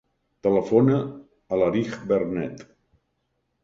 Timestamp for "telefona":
0.47-0.95